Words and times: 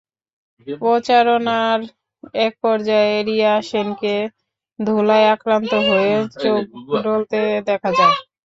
প্রচারণার 0.81 1.79
একপর্যায়ে 2.41 3.17
রিয়া 3.27 3.53
সেনকে 3.69 4.15
ধুলায় 4.79 5.27
আক্রান্ত 5.35 5.71
হয়ে 5.87 6.11
চোখ 6.35 6.61
ডলতে 7.03 7.39
দেখা 7.69 7.89
যায়। 7.97 8.15